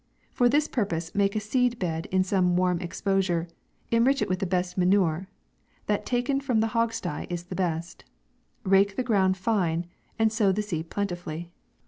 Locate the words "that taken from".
5.85-6.59